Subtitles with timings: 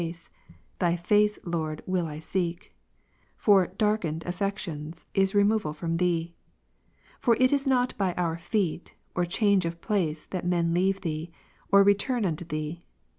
[0.01, 0.29] 1, 77/// face;
[0.79, 2.73] Thy face, Lord, will I seek.
[3.37, 6.33] For darkened aWec 21..././^ tion is removal from Thee.
[7.19, 11.29] For it is not by our feet, or change of place, that men leave Thee,
[11.71, 12.81] or return unto Thee.